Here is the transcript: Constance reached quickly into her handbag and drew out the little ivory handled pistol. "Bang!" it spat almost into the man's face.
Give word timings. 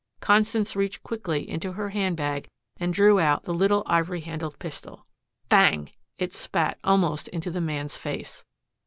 Constance 0.19 0.75
reached 0.75 1.03
quickly 1.03 1.47
into 1.47 1.73
her 1.73 1.89
handbag 1.89 2.47
and 2.77 2.91
drew 2.91 3.19
out 3.19 3.43
the 3.43 3.53
little 3.53 3.83
ivory 3.85 4.21
handled 4.21 4.57
pistol. 4.57 5.05
"Bang!" 5.47 5.91
it 6.17 6.33
spat 6.33 6.79
almost 6.83 7.27
into 7.27 7.51
the 7.51 7.61
man's 7.61 7.97
face. 7.97 8.43